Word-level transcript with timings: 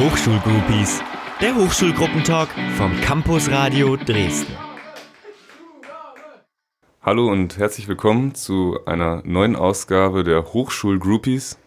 Hochschulgroupies, 0.00 1.02
der 1.42 1.54
Hochschulgruppentalk 1.54 2.48
vom 2.78 2.98
Campus 3.02 3.50
Radio 3.50 3.96
Dresden. 3.96 4.56
Hallo 7.02 7.30
und 7.30 7.58
herzlich 7.58 7.86
willkommen 7.86 8.34
zu 8.34 8.78
einer 8.86 9.20
neuen 9.26 9.56
Ausgabe 9.56 10.24
der 10.24 10.54
Hochschulgroupies. 10.54 11.58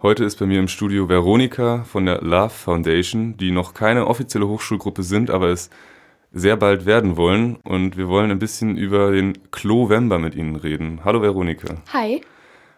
Heute 0.00 0.24
ist 0.24 0.38
bei 0.38 0.46
mir 0.46 0.60
im 0.60 0.68
Studio 0.68 1.10
Veronika 1.10 1.84
von 1.84 2.06
der 2.06 2.22
Love 2.22 2.48
Foundation, 2.48 3.36
die 3.36 3.50
noch 3.50 3.74
keine 3.74 4.06
offizielle 4.06 4.48
Hochschulgruppe 4.48 5.02
sind, 5.02 5.28
aber 5.28 5.48
es 5.48 5.68
sehr 6.32 6.56
bald 6.56 6.86
werden 6.86 7.18
wollen. 7.18 7.56
Und 7.64 7.98
wir 7.98 8.08
wollen 8.08 8.30
ein 8.30 8.38
bisschen 8.38 8.78
über 8.78 9.12
den 9.12 9.50
Klovember 9.50 10.18
mit 10.18 10.34
Ihnen 10.34 10.56
reden. 10.56 11.02
Hallo 11.04 11.20
Veronika. 11.20 11.74
Hi. 11.92 12.22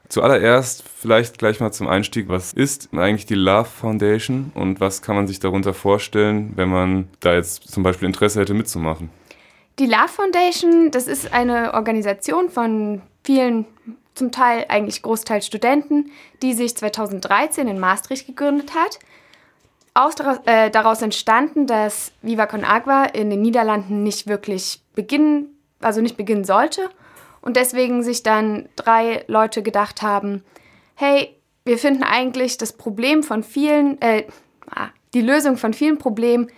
Zuallererst 0.09 0.85
vielleicht 0.85 1.39
gleich 1.39 1.61
mal 1.61 1.73
zum 1.73 1.89
Einstieg, 1.89 2.29
was 2.29 2.53
ist 2.53 2.91
eigentlich 2.95 3.27
die 3.27 3.35
Love 3.35 3.65
Foundation 3.65 4.53
und 4.55 4.81
was 4.81 5.03
kann 5.03 5.17
man 5.17 5.27
sich 5.27 5.41
darunter 5.41 5.75
vorstellen, 5.75 6.53
wenn 6.57 6.69
man 6.69 7.09
da 7.21 7.35
jetzt 7.35 7.71
zum 7.71 7.83
Beispiel 7.83 8.07
Interesse 8.07 8.41
hätte 8.41 8.55
mitzumachen? 8.55 9.11
Die 9.79 9.87
Love 9.87 10.09
Foundation, 10.09 10.91
das 10.91 11.07
ist 11.07 11.33
eine 11.33 11.75
Organisation 11.75 12.51
von 12.51 13.03
vielen, 13.25 13.67
zum 14.15 14.31
Teil 14.31 14.67
eigentlich 14.69 15.03
Großteil 15.03 15.43
Studenten, 15.43 16.11
die 16.43 16.55
sich 16.55 16.77
2013 16.77 17.69
in 17.69 17.79
Maastricht 17.79 18.27
gegründet 18.27 18.75
hat. 18.75 18.99
Aus, 19.93 20.15
äh, 20.45 20.71
daraus 20.71 21.03
entstanden, 21.03 21.67
dass 21.67 22.13
Viva 22.23 22.47
Con 22.47 22.65
Agua 22.65 23.05
in 23.07 23.31
den 23.31 23.43
Niederlanden 23.43 24.03
nicht 24.03 24.27
wirklich 24.29 24.83
beginnen, 24.95 25.59
also 25.81 26.01
nicht 26.01 26.17
beginnen 26.17 26.45
sollte 26.45 26.91
und 27.47 27.55
deswegen 27.55 28.03
sich 28.03 28.25
dann 28.25 28.69
drei 28.75 29.23
Leute 29.29 29.63
gedacht 29.63 30.03
haben, 30.03 30.43
hey, 30.97 31.33
wir 31.65 31.79
finden 31.79 32.03
eigentlich 32.03 32.59
das 32.59 32.73
Problem 32.73 33.23
von 33.23 33.45
vielen, 33.45 34.03
äh, 34.03 34.25
ah, 34.69 34.89
die 35.15 35.21
Lösung 35.21 35.57
von 35.57 35.73
vielen 35.73 35.97
Problemen 35.97 36.51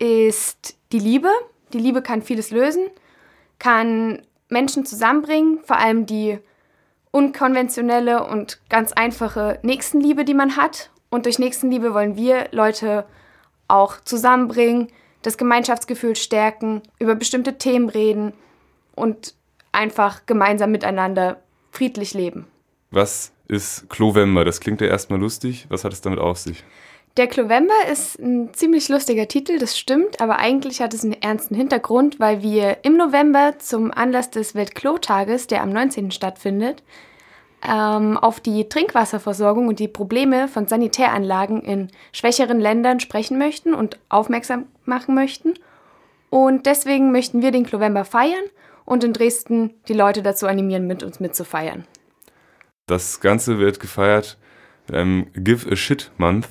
ist 0.00 0.76
die 0.90 0.98
Liebe. 0.98 1.28
Die 1.72 1.78
Liebe 1.78 2.02
kann 2.02 2.22
vieles 2.22 2.50
lösen, 2.50 2.88
kann 3.60 4.22
Menschen 4.48 4.84
zusammenbringen, 4.84 5.60
vor 5.62 5.76
allem 5.76 6.06
die 6.06 6.40
unkonventionelle 7.12 8.26
und 8.26 8.60
ganz 8.68 8.92
einfache 8.92 9.60
Nächstenliebe, 9.62 10.24
die 10.24 10.34
man 10.34 10.56
hat. 10.56 10.90
Und 11.08 11.26
durch 11.26 11.38
Nächstenliebe 11.38 11.94
wollen 11.94 12.16
wir 12.16 12.48
Leute 12.50 13.06
auch 13.68 14.00
zusammenbringen, 14.00 14.88
das 15.22 15.38
Gemeinschaftsgefühl 15.38 16.16
stärken, 16.16 16.82
über 16.98 17.14
bestimmte 17.14 17.58
Themen 17.58 17.88
reden 17.88 18.32
und 18.96 19.36
einfach 19.72 20.26
gemeinsam 20.26 20.70
miteinander 20.70 21.38
friedlich 21.70 22.14
leben. 22.14 22.46
Was 22.90 23.32
ist 23.48 23.88
Klovember? 23.88 24.44
Das 24.44 24.60
klingt 24.60 24.80
ja 24.80 24.86
erstmal 24.86 25.18
lustig. 25.18 25.66
Was 25.68 25.84
hat 25.84 25.92
es 25.92 26.02
damit 26.02 26.18
auf 26.18 26.38
sich? 26.38 26.62
Der 27.18 27.26
Klovember 27.26 27.74
ist 27.90 28.18
ein 28.18 28.54
ziemlich 28.54 28.88
lustiger 28.88 29.28
Titel, 29.28 29.58
das 29.58 29.78
stimmt, 29.78 30.22
aber 30.22 30.38
eigentlich 30.38 30.80
hat 30.80 30.94
es 30.94 31.04
einen 31.04 31.20
ernsten 31.20 31.54
Hintergrund, 31.54 32.18
weil 32.18 32.42
wir 32.42 32.78
im 32.84 32.96
November 32.96 33.58
zum 33.58 33.92
Anlass 33.92 34.30
des 34.30 34.54
Weltklotages, 34.54 35.46
der 35.46 35.62
am 35.62 35.70
19. 35.70 36.10
stattfindet, 36.10 36.82
ähm, 37.62 38.16
auf 38.16 38.40
die 38.40 38.66
Trinkwasserversorgung 38.66 39.68
und 39.68 39.78
die 39.78 39.88
Probleme 39.88 40.48
von 40.48 40.66
Sanitäranlagen 40.66 41.60
in 41.60 41.90
schwächeren 42.12 42.60
Ländern 42.60 42.98
sprechen 42.98 43.36
möchten 43.36 43.74
und 43.74 43.98
aufmerksam 44.08 44.66
machen 44.86 45.14
möchten. 45.14 45.52
Und 46.30 46.64
deswegen 46.64 47.12
möchten 47.12 47.42
wir 47.42 47.50
den 47.50 47.66
Klovember 47.66 48.06
feiern 48.06 48.44
und 48.92 49.02
in 49.02 49.12
Dresden 49.12 49.70
die 49.88 49.94
Leute 49.94 50.22
dazu 50.22 50.46
animieren, 50.46 50.86
mit 50.86 51.02
uns 51.02 51.18
mitzufeiern. 51.18 51.86
Das 52.86 53.20
Ganze 53.20 53.58
wird 53.58 53.80
gefeiert 53.80 54.38
mit 54.86 54.96
einem 54.96 55.26
Give 55.32 55.70
a 55.70 55.76
Shit 55.76 56.10
Month 56.18 56.48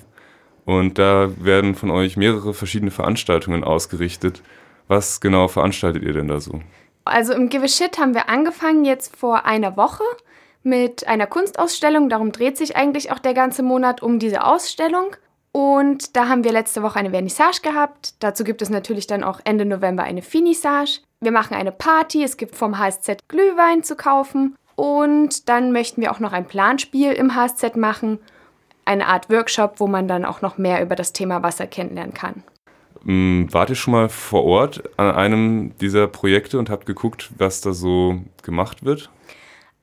und 0.65 0.97
da 0.97 1.29
werden 1.37 1.75
von 1.75 1.91
euch 1.91 2.17
mehrere 2.17 2.53
verschiedene 2.53 2.91
Veranstaltungen 2.91 3.63
ausgerichtet. 3.63 4.41
Was 4.87 5.21
genau 5.21 5.47
veranstaltet 5.47 6.03
ihr 6.03 6.13
denn 6.13 6.27
da 6.27 6.39
so? 6.39 6.61
Also 7.05 7.33
im 7.33 7.49
Give 7.49 7.63
a 7.63 7.67
Shit 7.67 7.97
haben 7.97 8.13
wir 8.13 8.27
angefangen 8.27 8.85
jetzt 8.85 9.15
vor 9.15 9.45
einer 9.45 9.77
Woche 9.77 10.03
mit 10.63 11.07
einer 11.07 11.27
Kunstausstellung. 11.27 12.09
Darum 12.09 12.31
dreht 12.31 12.57
sich 12.57 12.75
eigentlich 12.75 13.11
auch 13.11 13.19
der 13.19 13.33
ganze 13.33 13.63
Monat 13.63 14.01
um 14.01 14.19
diese 14.19 14.43
Ausstellung. 14.43 15.15
Und 15.51 16.15
da 16.15 16.27
haben 16.27 16.43
wir 16.43 16.51
letzte 16.51 16.81
Woche 16.81 16.99
eine 16.99 17.11
Vernissage 17.11 17.61
gehabt. 17.61 18.15
Dazu 18.23 18.43
gibt 18.43 18.61
es 18.61 18.69
natürlich 18.69 19.07
dann 19.07 19.23
auch 19.23 19.41
Ende 19.43 19.65
November 19.65 20.03
eine 20.03 20.21
Finissage. 20.21 21.01
Wir 21.23 21.31
machen 21.31 21.53
eine 21.53 21.71
Party, 21.71 22.23
es 22.23 22.35
gibt 22.35 22.55
vom 22.55 22.79
HSZ 22.79 23.27
Glühwein 23.27 23.83
zu 23.83 23.95
kaufen. 23.95 24.55
Und 24.75 25.49
dann 25.49 25.71
möchten 25.71 26.01
wir 26.01 26.11
auch 26.11 26.19
noch 26.19 26.33
ein 26.33 26.47
Planspiel 26.47 27.11
im 27.11 27.35
HSZ 27.35 27.75
machen. 27.75 28.17
Eine 28.85 29.05
Art 29.05 29.29
Workshop, 29.29 29.75
wo 29.77 29.85
man 29.85 30.07
dann 30.07 30.25
auch 30.25 30.41
noch 30.41 30.57
mehr 30.57 30.81
über 30.81 30.95
das 30.95 31.13
Thema 31.13 31.43
Wasser 31.43 31.67
kennenlernen 31.67 32.15
kann. 32.15 32.43
Mm, 33.03 33.45
wart 33.51 33.69
ihr 33.69 33.75
schon 33.75 33.91
mal 33.91 34.09
vor 34.09 34.45
Ort 34.45 34.81
an 34.97 35.13
einem 35.13 35.77
dieser 35.77 36.07
Projekte 36.07 36.57
und 36.57 36.71
habt 36.71 36.87
geguckt, 36.87 37.29
was 37.37 37.61
da 37.61 37.71
so 37.73 38.21
gemacht 38.41 38.83
wird? 38.83 39.11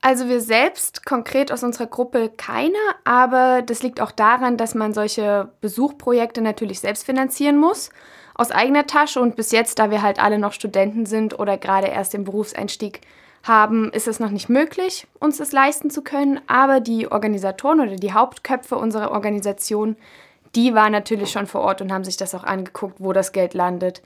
Also 0.01 0.27
wir 0.27 0.41
selbst 0.41 1.05
konkret 1.05 1.53
aus 1.53 1.63
unserer 1.63 1.87
Gruppe 1.87 2.31
keine, 2.35 2.77
aber 3.05 3.61
das 3.61 3.81
liegt 3.81 4.01
auch 4.01 4.11
daran, 4.11 4.57
dass 4.57 4.75
man 4.75 4.93
solche 4.93 5.49
Besuchprojekte 5.61 6.41
natürlich 6.41 6.81
selbst 6.81 7.05
finanzieren 7.05 7.57
muss 7.57 7.91
aus 8.39 8.51
eigener 8.51 8.87
Tasche 8.87 9.19
und 9.19 9.35
bis 9.35 9.51
jetzt, 9.51 9.79
da 9.79 9.91
wir 9.91 10.01
halt 10.01 10.17
alle 10.17 10.39
noch 10.39 10.53
Studenten 10.53 11.05
sind 11.05 11.37
oder 11.37 11.57
gerade 11.57 11.87
erst 11.87 12.13
den 12.13 12.23
Berufseinstieg 12.23 13.01
haben, 13.43 13.91
ist 13.91 14.07
es 14.07 14.21
noch 14.21 14.31
nicht 14.31 14.47
möglich, 14.47 15.07
uns 15.19 15.37
das 15.37 15.51
leisten 15.51 15.89
zu 15.89 16.01
können. 16.01 16.39
Aber 16.47 16.79
die 16.79 17.11
Organisatoren 17.11 17.81
oder 17.81 17.97
die 17.97 18.13
Hauptköpfe 18.13 18.77
unserer 18.77 19.11
Organisation, 19.11 19.97
die 20.55 20.73
waren 20.73 20.93
natürlich 20.93 21.31
schon 21.31 21.47
vor 21.47 21.61
Ort 21.61 21.81
und 21.81 21.91
haben 21.91 22.05
sich 22.05 22.15
das 22.15 22.33
auch 22.33 22.45
angeguckt, 22.45 22.95
wo 22.99 23.11
das 23.11 23.33
Geld 23.33 23.53
landet, 23.53 24.01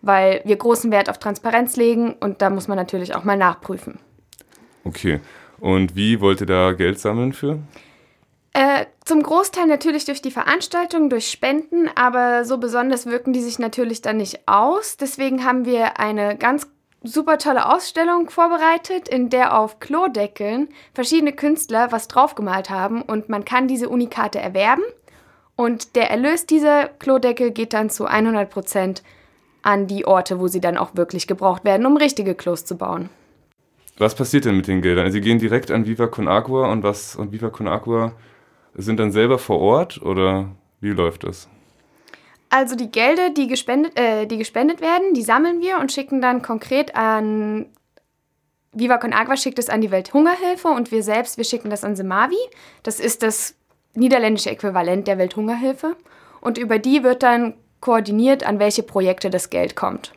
weil 0.00 0.42
wir 0.44 0.56
großen 0.56 0.92
Wert 0.92 1.10
auf 1.10 1.18
Transparenz 1.18 1.76
legen 1.76 2.14
und 2.20 2.40
da 2.40 2.50
muss 2.50 2.68
man 2.68 2.76
natürlich 2.76 3.16
auch 3.16 3.24
mal 3.24 3.36
nachprüfen. 3.36 3.98
Okay. 4.84 5.20
Und 5.58 5.96
wie 5.96 6.20
wollt 6.20 6.40
ihr 6.40 6.46
da 6.46 6.72
Geld 6.72 7.00
sammeln 7.00 7.32
für? 7.32 7.58
Äh, 8.54 8.86
zum 9.04 9.22
Großteil 9.22 9.66
natürlich 9.66 10.04
durch 10.04 10.20
die 10.20 10.30
Veranstaltung, 10.30 11.08
durch 11.08 11.30
Spenden, 11.30 11.88
aber 11.94 12.44
so 12.44 12.58
besonders 12.58 13.06
wirken 13.06 13.32
die 13.32 13.40
sich 13.40 13.58
natürlich 13.58 14.02
dann 14.02 14.18
nicht 14.18 14.46
aus. 14.46 14.98
Deswegen 14.98 15.44
haben 15.44 15.64
wir 15.64 15.98
eine 15.98 16.36
ganz 16.36 16.66
super 17.02 17.38
tolle 17.38 17.72
Ausstellung 17.72 18.28
vorbereitet, 18.28 19.08
in 19.08 19.30
der 19.30 19.58
auf 19.58 19.80
Klodeckeln 19.80 20.68
verschiedene 20.92 21.32
Künstler 21.32 21.92
was 21.92 22.08
draufgemalt 22.08 22.68
haben 22.68 23.02
und 23.02 23.28
man 23.28 23.44
kann 23.44 23.68
diese 23.68 23.88
Unikate 23.88 24.38
erwerben. 24.38 24.82
Und 25.56 25.96
der 25.96 26.10
Erlös 26.10 26.46
dieser 26.46 26.88
Klodeckel 26.88 27.50
geht 27.50 27.72
dann 27.72 27.90
zu 27.90 28.04
100 28.04 28.50
Prozent 28.50 29.02
an 29.62 29.86
die 29.86 30.06
Orte, 30.06 30.40
wo 30.40 30.48
sie 30.48 30.60
dann 30.60 30.76
auch 30.76 30.94
wirklich 30.94 31.26
gebraucht 31.26 31.64
werden, 31.64 31.86
um 31.86 31.96
richtige 31.96 32.34
Klos 32.34 32.64
zu 32.64 32.76
bauen. 32.76 33.08
Was 33.98 34.14
passiert 34.14 34.44
denn 34.44 34.56
mit 34.56 34.66
den 34.66 34.82
Geldern? 34.82 35.10
Sie 35.10 35.20
gehen 35.20 35.38
direkt 35.38 35.70
an 35.70 35.86
Viva 35.86 36.06
Con 36.06 36.28
Agua 36.28 36.70
und 36.70 36.82
was 36.82 37.16
und 37.16 37.32
Viva 37.32 37.50
Con 37.50 37.68
Agua 37.68 38.12
sind 38.74 38.98
dann 38.98 39.12
selber 39.12 39.38
vor 39.38 39.60
Ort 39.60 40.00
oder 40.02 40.50
wie 40.80 40.90
läuft 40.90 41.24
das? 41.24 41.48
Also 42.50 42.76
die 42.76 42.90
Gelder, 42.90 43.30
die 43.30 43.46
gespendet, 43.46 43.98
äh, 43.98 44.26
die 44.26 44.36
gespendet 44.36 44.80
werden, 44.80 45.14
die 45.14 45.22
sammeln 45.22 45.60
wir 45.60 45.78
und 45.78 45.90
schicken 45.90 46.20
dann 46.20 46.42
konkret 46.42 46.94
an 46.94 47.66
Viva 48.74 48.96
Con 48.96 49.12
Agua 49.12 49.36
schickt 49.36 49.58
es 49.58 49.68
an 49.68 49.82
die 49.82 49.90
Welthungerhilfe 49.90 50.68
und 50.68 50.90
wir 50.92 51.02
selbst, 51.02 51.36
wir 51.36 51.44
schicken 51.44 51.68
das 51.68 51.84
an 51.84 51.94
Semavi. 51.94 52.38
Das 52.82 53.00
ist 53.00 53.22
das 53.22 53.54
niederländische 53.94 54.50
Äquivalent 54.50 55.06
der 55.06 55.18
Welthungerhilfe. 55.18 55.96
Und 56.40 56.56
über 56.56 56.78
die 56.78 57.02
wird 57.02 57.22
dann 57.22 57.54
koordiniert, 57.80 58.44
an 58.44 58.58
welche 58.58 58.82
Projekte 58.82 59.28
das 59.28 59.50
Geld 59.50 59.76
kommt. 59.76 60.12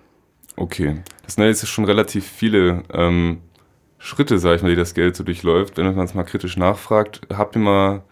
Okay, 0.55 1.01
das 1.23 1.35
sind 1.35 1.43
jetzt 1.43 1.67
schon 1.67 1.83
relativ 1.83 2.25
viele 2.25 2.83
ähm, 2.93 3.41
Schritte, 3.97 4.39
sag 4.39 4.55
ich 4.55 4.61
mal, 4.61 4.69
die 4.69 4.75
das 4.77 4.93
Geld 4.93 5.17
so 5.17 5.25
durchläuft. 5.25 5.77
Wenn 5.77 5.93
man 5.93 6.05
es 6.05 6.13
mal 6.13 6.23
kritisch 6.23 6.55
nachfragt, 6.55 7.21
habt 7.33 7.57
ihr 7.57 7.61
mal 7.61 8.03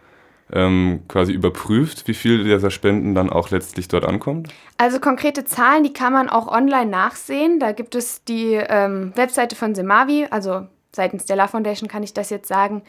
ähm, 0.53 1.01
quasi 1.07 1.33
überprüft, 1.33 2.07
wie 2.07 2.13
viel 2.13 2.43
dieser 2.43 2.71
Spenden 2.71 3.15
dann 3.15 3.29
auch 3.29 3.49
letztlich 3.49 3.87
dort 3.87 4.05
ankommt? 4.05 4.53
Also 4.77 4.99
konkrete 4.99 5.45
Zahlen, 5.45 5.83
die 5.83 5.93
kann 5.93 6.13
man 6.13 6.29
auch 6.29 6.47
online 6.47 6.89
nachsehen. 6.89 7.59
Da 7.59 7.71
gibt 7.71 7.95
es 7.95 8.23
die 8.23 8.53
ähm, 8.53 9.13
Webseite 9.15 9.55
von 9.55 9.75
Semavi, 9.75 10.27
also 10.29 10.67
seitens 10.95 11.25
der 11.25 11.35
La 11.35 11.47
Foundation 11.47 11.89
kann 11.89 12.03
ich 12.03 12.13
das 12.13 12.29
jetzt 12.29 12.47
sagen, 12.47 12.83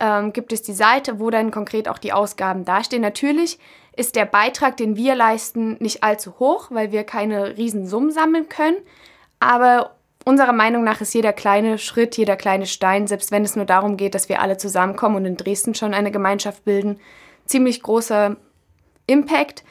ähm, 0.00 0.32
gibt 0.32 0.52
es 0.52 0.62
die 0.62 0.72
Seite, 0.72 1.20
wo 1.20 1.30
dann 1.30 1.50
konkret 1.50 1.88
auch 1.88 1.98
die 1.98 2.12
Ausgaben 2.12 2.64
dastehen. 2.64 3.02
Natürlich 3.02 3.58
ist 3.94 4.16
der 4.16 4.24
Beitrag, 4.24 4.76
den 4.78 4.96
wir 4.96 5.14
leisten, 5.14 5.76
nicht 5.78 6.02
allzu 6.02 6.38
hoch, 6.38 6.68
weil 6.70 6.90
wir 6.90 7.04
keine 7.04 7.56
Riesensummen 7.58 8.10
sammeln 8.10 8.48
können. 8.48 8.78
Aber 9.40 9.96
unserer 10.24 10.52
Meinung 10.52 10.84
nach 10.84 11.00
ist 11.00 11.14
jeder 11.14 11.32
kleine 11.32 11.78
Schritt, 11.78 12.16
jeder 12.16 12.36
kleine 12.36 12.66
Stein, 12.66 13.06
selbst 13.06 13.32
wenn 13.32 13.44
es 13.44 13.56
nur 13.56 13.64
darum 13.64 13.96
geht, 13.96 14.14
dass 14.14 14.28
wir 14.28 14.40
alle 14.40 14.56
zusammenkommen 14.56 15.16
und 15.16 15.24
in 15.24 15.36
Dresden 15.36 15.74
schon 15.74 15.94
eine 15.94 16.10
Gemeinschaft 16.10 16.64
bilden, 16.64 17.00
ziemlich 17.46 17.82
großer 17.82 18.36
Impact. 19.06 19.64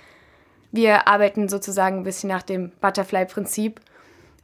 Wir 0.72 1.08
arbeiten 1.08 1.50
sozusagen 1.50 1.98
ein 1.98 2.04
bisschen 2.04 2.30
nach 2.30 2.44
dem 2.44 2.72
Butterfly-Prinzip. 2.82 3.80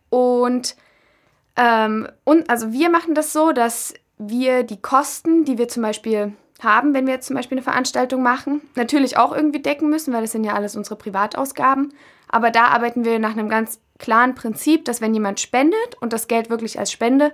Und, 0.09 0.75
ähm, 1.55 2.07
und 2.23 2.49
also 2.49 2.71
wir 2.71 2.89
machen 2.89 3.13
das 3.13 3.33
so, 3.33 3.51
dass 3.51 3.93
wir 4.17 4.63
die 4.63 4.81
Kosten, 4.81 5.43
die 5.43 5.57
wir 5.57 5.67
zum 5.67 5.83
Beispiel 5.83 6.33
haben, 6.61 6.93
wenn 6.93 7.05
wir 7.05 7.15
jetzt 7.15 7.27
zum 7.27 7.35
Beispiel 7.35 7.57
eine 7.57 7.63
Veranstaltung 7.63 8.23
machen. 8.23 8.61
Natürlich 8.75 9.17
auch 9.17 9.35
irgendwie 9.35 9.61
decken 9.61 9.89
müssen, 9.89 10.13
weil 10.13 10.21
das 10.21 10.31
sind 10.31 10.45
ja 10.45 10.53
alles 10.53 10.75
unsere 10.75 10.95
Privatausgaben. 10.95 11.93
Aber 12.29 12.49
da 12.49 12.65
arbeiten 12.67 13.05
wir 13.05 13.19
nach 13.19 13.31
einem 13.31 13.49
ganz 13.49 13.79
klaren 13.97 14.35
Prinzip, 14.35 14.85
dass 14.85 15.01
wenn 15.01 15.13
jemand 15.13 15.39
spendet 15.39 15.95
und 16.01 16.13
das 16.13 16.27
Geld 16.27 16.49
wirklich 16.49 16.79
als 16.79 16.91
Spende 16.91 17.31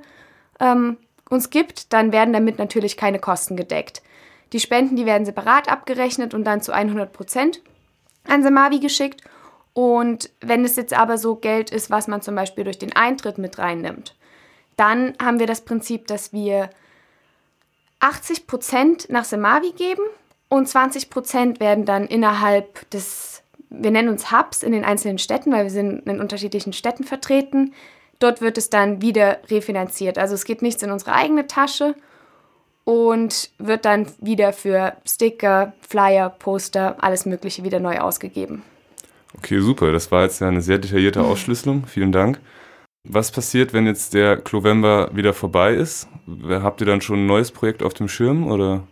ähm, 0.60 0.98
uns 1.30 1.50
gibt, 1.50 1.94
dann 1.94 2.12
werden 2.12 2.34
damit 2.34 2.60
natürlich 2.60 2.98
keine 2.98 3.20
Kosten 3.20 3.56
gedeckt. 3.56 4.02
Die 4.54 4.60
Spenden, 4.60 4.96
die 4.96 5.06
werden 5.06 5.26
separat 5.26 5.70
abgerechnet 5.70 6.34
und 6.34 6.44
dann 6.44 6.62
zu 6.62 6.74
100 6.74 7.14
Prozent 7.14 7.62
an 8.28 8.44
Samavi 8.44 8.80
geschickt. 8.80 9.22
Und 9.74 10.30
wenn 10.42 10.66
es 10.66 10.76
jetzt 10.76 10.94
aber 10.94 11.18
so 11.18 11.36
Geld 11.36 11.70
ist, 11.70 11.90
was 11.90 12.08
man 12.08 12.22
zum 12.22 12.36
Beispiel 12.36 12.66
durch 12.66 12.78
den 12.78 12.94
Eintritt 12.94 13.38
mit 13.38 13.58
reinnimmt, 13.58 14.16
dann 14.76 15.14
haben 15.22 15.40
wir 15.40 15.48
das 15.48 15.62
Prinzip, 15.62 16.08
dass 16.08 16.34
wir 16.34 16.70
80 18.02 18.48
Prozent 18.48 19.10
nach 19.10 19.24
Semavi 19.24 19.72
geben 19.72 20.04
und 20.50 20.68
20 20.68 21.10
Prozent 21.10 21.60
werden 21.62 21.86
dann 21.86 22.06
innerhalb 22.08 22.90
des, 22.90 23.31
wir 23.72 23.92
nennen 23.92 24.10
uns 24.10 24.32
Hubs 24.32 24.64
in 24.64 24.74
den 24.74 24.84
einzelnen 24.84 25.18
Städten, 25.18 25.52
weil 25.52 25.64
wir 25.64 25.72
sind 25.72 26.08
in 26.08 26.20
unterschiedlichen 26.20 26.74
Städten 26.74 27.04
vertreten. 27.04 27.74
Dort 28.20 28.42
wird 28.42 28.58
es 28.58 28.70
dann 28.70 29.02
wieder 29.02 29.40
refinanziert. 29.50 30.18
Also 30.18 30.36
es 30.36 30.46
geht 30.46 30.62
nichts 30.62 30.84
in 30.84 30.92
unsere 30.92 31.14
eigene 31.14 31.48
Tasche 31.48 31.96
und 32.84 33.50
wird 33.58 33.86
dann 33.86 34.08
wieder 34.20 34.54
für 34.54 34.94
Sticker, 35.08 35.74
Flyer, 35.88 36.30
Poster, 36.30 36.98
alles 37.00 37.26
Mögliche 37.26 37.64
wieder 37.64 37.80
neu 37.80 38.00
ausgegeben. 38.00 38.62
Okay, 39.38 39.60
super. 39.60 39.92
Das 39.92 40.12
war 40.12 40.24
jetzt 40.24 40.42
ja 40.42 40.50
eine 40.50 40.62
sehr 40.62 40.78
detaillierte 40.78 41.22
Ausschlüsselung. 41.22 41.86
Vielen 41.88 42.12
Dank. 42.12 42.40
Was 43.08 43.32
passiert, 43.32 43.74
wenn 43.74 43.88
jetzt 43.88 44.14
der 44.14 44.38
Clovember 44.38 45.10
wieder 45.16 45.34
vorbei 45.34 45.74
ist? 45.74 46.08
Habt 46.50 46.82
ihr 46.82 46.88
dann 46.88 47.02
schon 47.02 47.24
ein 47.24 47.26
neues 47.26 47.52
Projekt 47.52 47.82
auf 47.82 47.94
dem 47.94 48.08
Schirm 48.08 48.46
oder? 48.48 48.84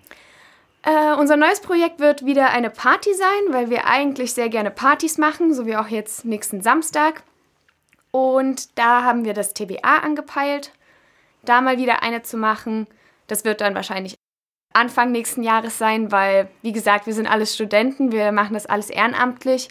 Äh, 0.84 1.14
unser 1.14 1.36
neues 1.36 1.60
Projekt 1.60 2.00
wird 2.00 2.26
wieder 2.26 2.50
eine 2.52 2.70
Party 2.70 3.14
sein, 3.14 3.54
weil 3.54 3.70
wir 3.70 3.86
eigentlich 3.86 4.34
sehr 4.34 4.50
gerne 4.50 4.72
Partys 4.72 5.18
machen, 5.18 5.54
so 5.54 5.66
wie 5.66 5.76
auch 5.76 5.88
jetzt 5.88 6.26
nächsten 6.26 6.62
Samstag. 6.62 7.24
Und 8.12 8.78
da 8.78 9.04
haben 9.04 9.26
wir 9.26 9.34
das 9.34 9.54
TBA 9.54 9.98
angepeilt, 9.98 10.72
da 11.44 11.62
mal 11.62 11.78
wieder 11.78 12.02
eine 12.02 12.24
zu 12.24 12.38
machen. 12.38 12.88
Das 13.28 13.46
wird 13.46 13.62
dann 13.62 13.76
wahrscheinlich 13.76 14.16
Anfang 14.74 15.12
nächsten 15.12 15.44
Jahres 15.44 15.78
sein, 15.78 16.12
weil, 16.12 16.50
wie 16.62 16.72
gesagt, 16.72 17.08
wir 17.08 17.14
sind 17.14 17.28
alles 17.28 17.54
Studenten, 17.56 18.12
wir 18.12 18.32
machen 18.32 18.54
das 18.54 18.66
alles 18.66 18.90
ehrenamtlich. 18.90 19.70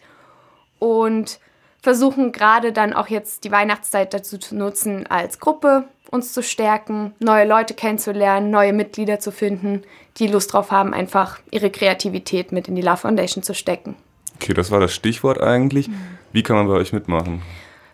Und 0.78 1.40
versuchen 1.82 2.32
gerade 2.32 2.72
dann 2.72 2.92
auch 2.92 3.08
jetzt 3.08 3.44
die 3.44 3.52
Weihnachtszeit 3.52 4.12
dazu 4.12 4.38
zu 4.38 4.56
nutzen, 4.56 5.06
als 5.06 5.38
Gruppe 5.38 5.88
uns 6.10 6.32
zu 6.32 6.42
stärken, 6.42 7.14
neue 7.18 7.46
Leute 7.46 7.74
kennenzulernen, 7.74 8.50
neue 8.50 8.72
Mitglieder 8.72 9.20
zu 9.20 9.30
finden, 9.30 9.82
die 10.16 10.26
Lust 10.26 10.52
drauf 10.52 10.70
haben, 10.70 10.94
einfach 10.94 11.38
ihre 11.50 11.70
Kreativität 11.70 12.52
mit 12.52 12.68
in 12.68 12.74
die 12.74 12.82
Love 12.82 12.98
Foundation 12.98 13.42
zu 13.42 13.54
stecken. 13.54 13.96
Okay, 14.36 14.54
das 14.54 14.70
war 14.70 14.80
das 14.80 14.94
Stichwort 14.94 15.40
eigentlich. 15.40 15.90
Wie 16.32 16.42
kann 16.42 16.56
man 16.56 16.68
bei 16.68 16.74
euch 16.74 16.92
mitmachen? 16.92 17.42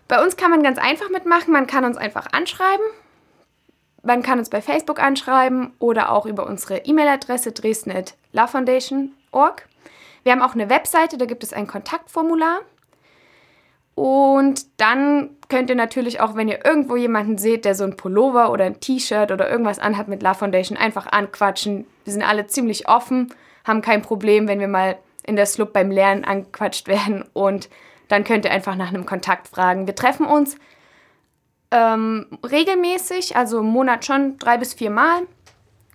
Bei 0.07 0.23
uns 0.23 0.37
kann 0.37 0.51
man 0.51 0.61
ganz 0.61 0.77
einfach 0.77 1.09
mitmachen. 1.09 1.51
Man 1.51 1.65
kann 1.67 1.83
uns 1.83 1.97
einfach 1.97 2.27
anschreiben. 2.31 2.85
Man 4.03 4.21
kann 4.21 4.37
uns 4.37 4.49
bei 4.49 4.61
Facebook 4.61 5.01
anschreiben 5.01 5.73
oder 5.79 6.11
auch 6.11 6.27
über 6.27 6.45
unsere 6.45 6.77
E-Mail-Adresse 6.77 7.53
dresden.lovefoundation.org. 7.53 9.67
Wir 10.21 10.31
haben 10.31 10.43
auch 10.43 10.53
eine 10.53 10.69
Webseite, 10.69 11.17
da 11.17 11.25
gibt 11.25 11.43
es 11.43 11.53
ein 11.53 11.65
Kontaktformular. 11.65 12.59
Und 13.95 14.65
dann 14.77 15.29
könnt 15.47 15.69
ihr 15.69 15.75
natürlich 15.75 16.19
auch, 16.19 16.35
wenn 16.35 16.49
ihr 16.49 16.65
irgendwo 16.65 16.97
jemanden 16.97 17.37
seht, 17.37 17.63
der 17.63 17.75
so 17.75 17.85
ein 17.85 17.95
Pullover 17.95 18.51
oder 18.51 18.65
ein 18.65 18.81
T-Shirt 18.81 19.31
oder 19.31 19.49
irgendwas 19.49 19.79
anhat 19.79 20.09
mit 20.09 20.21
Love 20.21 20.35
Foundation, 20.35 20.77
einfach 20.77 21.07
anquatschen. 21.07 21.87
Wir 22.03 22.13
sind 22.13 22.23
alle 22.23 22.45
ziemlich 22.47 22.89
offen, 22.89 23.33
haben 23.63 23.81
kein 23.81 24.01
Problem, 24.01 24.49
wenn 24.49 24.59
wir 24.59 24.67
mal 24.67 24.97
in 25.25 25.37
der 25.37 25.45
Slub 25.45 25.71
beim 25.71 25.91
Lernen 25.91 26.25
angequatscht 26.25 26.87
werden. 26.89 27.23
Und 27.31 27.69
dann 28.09 28.25
könnt 28.25 28.45
ihr 28.45 28.51
einfach 28.51 28.75
nach 28.75 28.89
einem 28.89 29.05
Kontakt 29.05 29.47
fragen. 29.47 29.87
Wir 29.87 29.95
treffen 29.95 30.25
uns 30.25 30.57
ähm, 31.71 32.27
regelmäßig, 32.45 33.37
also 33.37 33.59
im 33.59 33.67
Monat 33.67 34.05
schon 34.05 34.37
drei 34.37 34.57
bis 34.57 34.73
vier 34.73 34.89
Mal. 34.89 35.21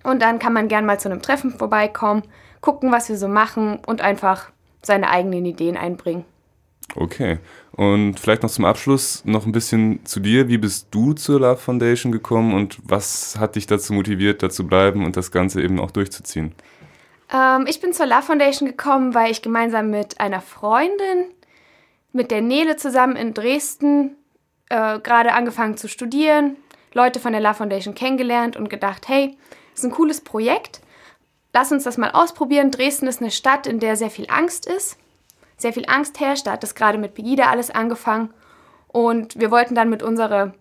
Und 0.02 0.22
dann 0.22 0.38
kann 0.38 0.54
man 0.54 0.68
gern 0.68 0.86
mal 0.86 0.98
zu 0.98 1.10
einem 1.10 1.20
Treffen 1.20 1.50
vorbeikommen, 1.50 2.22
gucken, 2.62 2.90
was 2.90 3.10
wir 3.10 3.16
so 3.16 3.28
machen 3.28 3.78
und 3.86 4.00
einfach 4.00 4.50
seine 4.82 5.10
eigenen 5.10 5.44
Ideen 5.44 5.76
einbringen. 5.76 6.24
Okay. 6.96 7.38
Und 7.72 8.18
vielleicht 8.18 8.42
noch 8.42 8.50
zum 8.50 8.64
Abschluss 8.64 9.24
noch 9.24 9.46
ein 9.46 9.52
bisschen 9.52 10.04
zu 10.04 10.20
dir. 10.20 10.48
Wie 10.48 10.58
bist 10.58 10.88
du 10.90 11.12
zur 11.12 11.40
Love 11.40 11.56
Foundation 11.56 12.12
gekommen 12.12 12.54
und 12.54 12.78
was 12.82 13.38
hat 13.38 13.56
dich 13.56 13.66
dazu 13.66 13.92
motiviert, 13.92 14.42
da 14.42 14.50
zu 14.50 14.66
bleiben 14.66 15.04
und 15.04 15.16
das 15.16 15.30
Ganze 15.30 15.62
eben 15.62 15.78
auch 15.78 15.90
durchzuziehen? 15.90 16.54
Ähm, 17.32 17.66
ich 17.68 17.80
bin 17.80 17.92
zur 17.92 18.06
Love 18.06 18.22
Foundation 18.22 18.68
gekommen, 18.68 19.14
weil 19.14 19.30
ich 19.30 19.42
gemeinsam 19.42 19.90
mit 19.90 20.20
einer 20.20 20.40
Freundin, 20.40 21.26
mit 22.12 22.30
der 22.30 22.42
Nele 22.42 22.76
zusammen 22.76 23.16
in 23.16 23.34
Dresden, 23.34 24.16
äh, 24.68 24.98
gerade 24.98 25.32
angefangen 25.32 25.76
zu 25.76 25.88
studieren, 25.88 26.56
Leute 26.92 27.20
von 27.20 27.32
der 27.32 27.40
Love 27.40 27.54
Foundation 27.54 27.94
kennengelernt 27.94 28.56
und 28.56 28.68
gedacht, 28.68 29.08
hey, 29.08 29.36
das 29.70 29.80
ist 29.80 29.84
ein 29.84 29.94
cooles 29.94 30.20
Projekt. 30.22 30.80
Lass 31.52 31.70
uns 31.70 31.84
das 31.84 31.98
mal 31.98 32.10
ausprobieren. 32.10 32.72
Dresden 32.72 33.06
ist 33.06 33.20
eine 33.20 33.30
Stadt, 33.30 33.66
in 33.66 33.78
der 33.78 33.96
sehr 33.96 34.10
viel 34.10 34.26
Angst 34.28 34.66
ist 34.66 34.98
sehr 35.60 35.72
viel 35.72 35.84
Angst 35.86 36.20
herrscht. 36.20 36.46
Da 36.46 36.52
hat 36.52 36.62
das 36.62 36.74
gerade 36.74 36.98
mit 36.98 37.14
Pegida 37.14 37.44
alles 37.44 37.70
angefangen. 37.70 38.32
Und 38.88 39.38
wir 39.38 39.50
wollten 39.50 39.74
dann 39.74 39.90
mit 39.90 40.02
unserer 40.02 40.54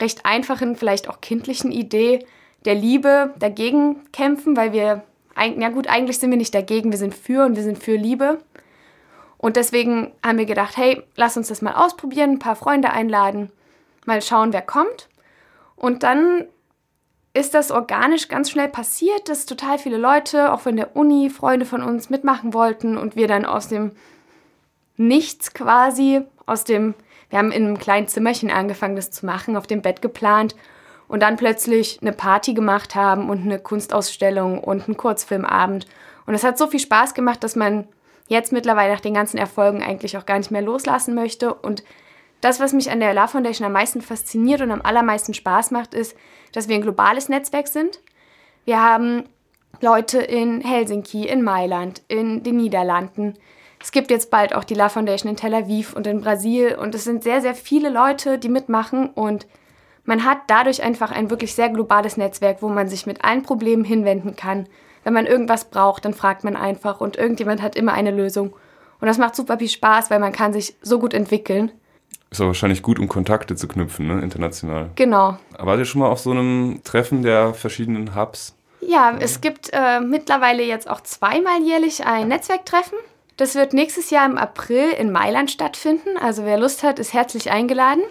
recht 0.00 0.24
einfachen, 0.24 0.76
vielleicht 0.76 1.08
auch 1.08 1.20
kindlichen 1.20 1.72
Idee 1.72 2.24
der 2.64 2.74
Liebe 2.74 3.34
dagegen 3.38 4.10
kämpfen, 4.12 4.56
weil 4.56 4.72
wir, 4.72 5.02
ja 5.36 5.68
gut, 5.70 5.88
eigentlich 5.88 6.18
sind 6.18 6.30
wir 6.30 6.36
nicht 6.36 6.54
dagegen, 6.54 6.90
wir 6.90 6.98
sind 6.98 7.14
für 7.14 7.44
und 7.44 7.56
wir 7.56 7.62
sind 7.62 7.82
für 7.82 7.96
Liebe. 7.96 8.38
Und 9.38 9.56
deswegen 9.56 10.12
haben 10.24 10.38
wir 10.38 10.46
gedacht, 10.46 10.76
hey, 10.76 11.02
lass 11.14 11.36
uns 11.36 11.48
das 11.48 11.62
mal 11.62 11.74
ausprobieren, 11.74 12.32
ein 12.32 12.38
paar 12.38 12.56
Freunde 12.56 12.90
einladen, 12.90 13.50
mal 14.04 14.22
schauen, 14.22 14.52
wer 14.52 14.62
kommt. 14.62 15.08
Und 15.76 16.02
dann 16.02 16.46
ist 17.34 17.54
das 17.54 17.70
organisch 17.70 18.28
ganz 18.28 18.50
schnell 18.50 18.68
passiert, 18.68 19.28
dass 19.28 19.44
total 19.44 19.78
viele 19.78 19.98
Leute, 19.98 20.52
auch 20.52 20.60
von 20.60 20.74
der 20.74 20.96
Uni, 20.96 21.28
Freunde 21.28 21.66
von 21.66 21.82
uns 21.82 22.08
mitmachen 22.08 22.54
wollten 22.54 22.96
und 22.96 23.14
wir 23.14 23.28
dann 23.28 23.44
aus 23.44 23.68
dem 23.68 23.92
nichts 24.96 25.52
quasi 25.54 26.22
aus 26.46 26.64
dem, 26.64 26.94
wir 27.30 27.38
haben 27.38 27.52
in 27.52 27.64
einem 27.64 27.78
kleinen 27.78 28.08
Zimmerchen 28.08 28.50
angefangen, 28.50 28.96
das 28.96 29.10
zu 29.10 29.26
machen, 29.26 29.56
auf 29.56 29.66
dem 29.66 29.82
Bett 29.82 30.02
geplant 30.02 30.54
und 31.08 31.20
dann 31.20 31.36
plötzlich 31.36 31.98
eine 32.00 32.12
Party 32.12 32.54
gemacht 32.54 32.94
haben 32.94 33.30
und 33.30 33.42
eine 33.42 33.58
Kunstausstellung 33.58 34.62
und 34.62 34.86
einen 34.86 34.96
Kurzfilmabend. 34.96 35.86
Und 36.26 36.34
es 36.34 36.44
hat 36.44 36.58
so 36.58 36.66
viel 36.66 36.80
Spaß 36.80 37.14
gemacht, 37.14 37.44
dass 37.44 37.56
man 37.56 37.86
jetzt 38.28 38.52
mittlerweile 38.52 38.92
nach 38.92 39.00
den 39.00 39.14
ganzen 39.14 39.38
Erfolgen 39.38 39.82
eigentlich 39.82 40.16
auch 40.18 40.26
gar 40.26 40.38
nicht 40.38 40.50
mehr 40.50 40.62
loslassen 40.62 41.14
möchte. 41.14 41.54
Und 41.54 41.84
das, 42.40 42.60
was 42.60 42.72
mich 42.72 42.90
an 42.90 43.00
der 43.00 43.14
La 43.14 43.28
Foundation 43.28 43.66
am 43.66 43.72
meisten 43.72 44.00
fasziniert 44.00 44.60
und 44.60 44.70
am 44.70 44.82
allermeisten 44.82 45.34
Spaß 45.34 45.70
macht, 45.70 45.94
ist, 45.94 46.16
dass 46.52 46.68
wir 46.68 46.74
ein 46.74 46.82
globales 46.82 47.28
Netzwerk 47.28 47.68
sind. 47.68 48.00
Wir 48.64 48.82
haben 48.82 49.24
Leute 49.80 50.18
in 50.18 50.60
Helsinki, 50.60 51.26
in 51.26 51.42
Mailand, 51.42 52.02
in 52.08 52.42
den 52.42 52.56
Niederlanden, 52.56 53.34
es 53.86 53.92
gibt 53.92 54.10
jetzt 54.10 54.32
bald 54.32 54.52
auch 54.52 54.64
die 54.64 54.74
La 54.74 54.88
Foundation 54.88 55.30
in 55.30 55.36
Tel 55.36 55.54
Aviv 55.54 55.92
und 55.92 56.08
in 56.08 56.20
Brasil 56.20 56.74
und 56.74 56.92
es 56.96 57.04
sind 57.04 57.22
sehr, 57.22 57.40
sehr 57.40 57.54
viele 57.54 57.88
Leute, 57.88 58.36
die 58.36 58.48
mitmachen 58.48 59.10
und 59.10 59.46
man 60.04 60.24
hat 60.24 60.38
dadurch 60.48 60.82
einfach 60.82 61.12
ein 61.12 61.30
wirklich 61.30 61.54
sehr 61.54 61.68
globales 61.68 62.16
Netzwerk, 62.16 62.62
wo 62.62 62.68
man 62.68 62.88
sich 62.88 63.06
mit 63.06 63.24
allen 63.24 63.44
Problemen 63.44 63.84
hinwenden 63.84 64.34
kann. 64.34 64.66
Wenn 65.04 65.12
man 65.12 65.26
irgendwas 65.26 65.66
braucht, 65.66 66.04
dann 66.04 66.14
fragt 66.14 66.42
man 66.42 66.56
einfach 66.56 67.00
und 67.00 67.16
irgendjemand 67.16 67.62
hat 67.62 67.76
immer 67.76 67.92
eine 67.92 68.10
Lösung. 68.10 68.54
Und 69.00 69.06
das 69.06 69.18
macht 69.18 69.36
super 69.36 69.56
viel 69.56 69.68
Spaß, 69.68 70.10
weil 70.10 70.18
man 70.18 70.32
kann 70.32 70.52
sich 70.52 70.74
so 70.82 70.98
gut 70.98 71.14
entwickeln. 71.14 71.70
Ist 72.32 72.40
auch 72.40 72.46
wahrscheinlich 72.46 72.82
gut, 72.82 72.98
um 72.98 73.06
Kontakte 73.06 73.54
zu 73.54 73.68
knüpfen, 73.68 74.08
ne? 74.08 74.20
international. 74.20 74.90
Genau. 74.96 75.38
Aber 75.54 75.66
wart 75.70 75.78
ihr 75.78 75.84
schon 75.84 76.00
mal 76.00 76.10
auf 76.10 76.18
so 76.18 76.32
einem 76.32 76.80
Treffen 76.82 77.22
der 77.22 77.54
verschiedenen 77.54 78.16
Hubs? 78.16 78.56
Ja, 78.80 79.16
es 79.16 79.40
gibt 79.40 79.70
äh, 79.72 80.00
mittlerweile 80.00 80.64
jetzt 80.64 80.90
auch 80.90 81.02
zweimal 81.02 81.62
jährlich 81.62 82.04
ein 82.04 82.26
Netzwerktreffen. 82.26 82.98
Das 83.36 83.54
wird 83.54 83.74
nächstes 83.74 84.10
Jahr 84.10 84.26
im 84.26 84.38
April 84.38 84.90
in 84.90 85.12
Mailand 85.12 85.50
stattfinden. 85.50 86.16
Also 86.16 86.44
wer 86.44 86.58
Lust 86.58 86.82
hat, 86.82 86.98
ist 86.98 87.12
herzlich 87.12 87.50
eingeladen. 87.50 88.02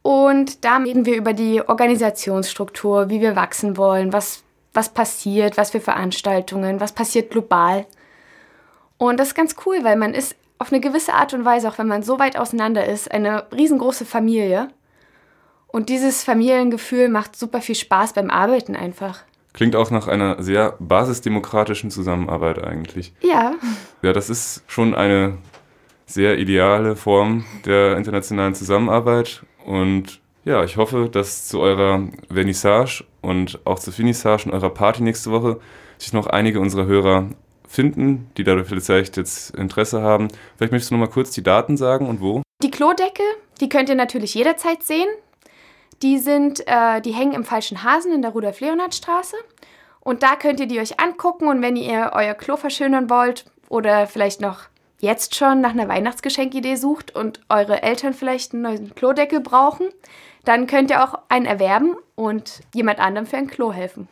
Und 0.00 0.64
da 0.64 0.78
reden 0.78 1.06
wir 1.06 1.16
über 1.16 1.32
die 1.32 1.66
Organisationsstruktur, 1.66 3.08
wie 3.08 3.20
wir 3.20 3.36
wachsen 3.36 3.76
wollen, 3.76 4.12
was, 4.12 4.42
was 4.72 4.90
passiert, 4.90 5.56
was 5.56 5.70
für 5.70 5.80
Veranstaltungen, 5.80 6.80
was 6.80 6.92
passiert 6.92 7.30
global. 7.30 7.86
Und 8.96 9.18
das 9.18 9.28
ist 9.28 9.34
ganz 9.34 9.56
cool, 9.66 9.78
weil 9.82 9.96
man 9.96 10.14
ist 10.14 10.36
auf 10.58 10.72
eine 10.72 10.80
gewisse 10.80 11.14
Art 11.14 11.34
und 11.34 11.44
Weise, 11.44 11.68
auch 11.68 11.78
wenn 11.78 11.86
man 11.86 12.02
so 12.02 12.18
weit 12.18 12.38
auseinander 12.38 12.86
ist, 12.86 13.10
eine 13.10 13.44
riesengroße 13.52 14.06
Familie. 14.06 14.68
Und 15.66 15.88
dieses 15.88 16.22
Familiengefühl 16.22 17.08
macht 17.08 17.36
super 17.36 17.60
viel 17.60 17.74
Spaß 17.74 18.12
beim 18.12 18.30
Arbeiten 18.30 18.76
einfach. 18.76 19.24
Klingt 19.54 19.76
auch 19.76 19.90
nach 19.90 20.08
einer 20.08 20.42
sehr 20.42 20.74
basisdemokratischen 20.80 21.90
Zusammenarbeit 21.90 22.62
eigentlich. 22.62 23.14
Ja. 23.22 23.54
Ja, 24.02 24.12
das 24.12 24.28
ist 24.28 24.64
schon 24.66 24.94
eine 24.94 25.38
sehr 26.06 26.38
ideale 26.38 26.96
Form 26.96 27.44
der 27.64 27.96
internationalen 27.96 28.54
Zusammenarbeit. 28.54 29.44
Und 29.64 30.20
ja, 30.44 30.64
ich 30.64 30.76
hoffe, 30.76 31.08
dass 31.10 31.46
zu 31.46 31.60
eurer 31.60 32.08
Vernissage 32.30 33.04
und 33.22 33.60
auch 33.64 33.78
zur 33.78 33.92
Finissage 33.92 34.46
und 34.46 34.52
eurer 34.52 34.70
Party 34.70 35.02
nächste 35.02 35.30
Woche 35.30 35.60
sich 35.98 36.12
noch 36.12 36.26
einige 36.26 36.58
unserer 36.58 36.86
Hörer 36.86 37.28
finden, 37.68 38.30
die 38.36 38.44
da 38.44 38.62
vielleicht 38.64 39.16
jetzt 39.16 39.54
Interesse 39.54 40.02
haben. 40.02 40.28
Vielleicht 40.56 40.72
möchtest 40.72 40.90
du 40.90 40.96
noch 40.96 41.06
mal 41.06 41.12
kurz 41.12 41.30
die 41.30 41.42
Daten 41.42 41.76
sagen 41.76 42.08
und 42.08 42.20
wo? 42.20 42.42
Die 42.62 42.70
Klodeckel, 42.70 43.26
die 43.60 43.68
könnt 43.68 43.88
ihr 43.88 43.94
natürlich 43.94 44.34
jederzeit 44.34 44.82
sehen. 44.82 45.08
Die 46.04 46.18
sind, 46.18 46.62
äh, 46.66 47.00
die 47.00 47.12
hängen 47.12 47.32
im 47.32 47.44
Falschen 47.44 47.82
Hasen 47.82 48.12
in 48.12 48.20
der 48.20 48.32
Rudolf-Leonhard-Straße. 48.32 49.36
Und 50.00 50.22
da 50.22 50.36
könnt 50.36 50.60
ihr 50.60 50.66
die 50.66 50.78
euch 50.78 51.00
angucken 51.00 51.48
und 51.48 51.62
wenn 51.62 51.76
ihr 51.76 52.10
euer 52.12 52.34
Klo 52.34 52.58
verschönern 52.58 53.08
wollt 53.08 53.46
oder 53.70 54.06
vielleicht 54.06 54.42
noch 54.42 54.64
jetzt 55.00 55.34
schon 55.34 55.62
nach 55.62 55.70
einer 55.70 55.88
Weihnachtsgeschenkidee 55.88 56.76
sucht 56.76 57.16
und 57.16 57.40
eure 57.48 57.82
Eltern 57.82 58.12
vielleicht 58.12 58.52
einen 58.52 58.62
neuen 58.62 58.94
Klodeckel 58.94 59.40
brauchen, 59.40 59.88
dann 60.44 60.66
könnt 60.66 60.90
ihr 60.90 61.02
auch 61.02 61.20
einen 61.30 61.46
erwerben 61.46 61.96
und 62.16 62.60
jemand 62.74 62.98
anderem 62.98 63.26
für 63.26 63.38
ein 63.38 63.46
Klo 63.46 63.72
helfen. 63.72 64.06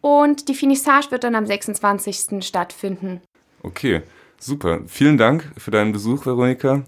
Und 0.00 0.48
die 0.48 0.54
Finissage 0.54 1.10
wird 1.10 1.24
dann 1.24 1.34
am 1.34 1.44
26. 1.44 2.42
stattfinden. 2.42 3.20
Okay, 3.62 4.00
super. 4.38 4.80
Vielen 4.86 5.18
Dank 5.18 5.52
für 5.58 5.70
deinen 5.70 5.92
Besuch, 5.92 6.24
Veronika. 6.24 6.84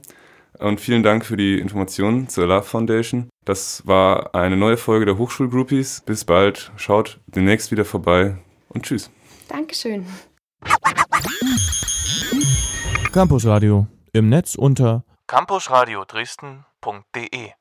Und 0.60 0.80
vielen 0.80 1.02
Dank 1.02 1.24
für 1.24 1.36
die 1.36 1.58
Informationen 1.58 2.28
zur 2.28 2.46
Love 2.46 2.64
Foundation. 2.64 3.30
Das 3.46 3.86
war 3.86 4.34
eine 4.34 4.56
neue 4.56 4.76
Folge 4.76 5.06
der 5.06 5.16
Hochschulgroupies. 5.16 6.02
Bis 6.04 6.24
bald. 6.24 6.70
Schaut 6.76 7.18
demnächst 7.26 7.70
wieder 7.72 7.86
vorbei 7.86 8.36
und 8.68 8.84
tschüss. 8.84 9.10
Dankeschön. 9.48 10.04
Campus 13.12 13.46
Radio 13.46 13.86
im 14.12 14.28
Netz 14.28 14.54
unter 14.54 15.04
campusradio 15.26 16.04
Dresden.de 16.04 17.59